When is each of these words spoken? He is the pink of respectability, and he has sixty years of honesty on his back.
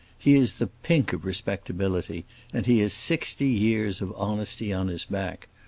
He 0.17 0.33
is 0.33 0.53
the 0.53 0.65
pink 0.65 1.13
of 1.13 1.25
respectability, 1.25 2.25
and 2.51 2.65
he 2.65 2.79
has 2.79 2.91
sixty 2.91 3.49
years 3.49 4.01
of 4.01 4.11
honesty 4.17 4.73
on 4.73 4.87
his 4.87 5.05
back. 5.05 5.47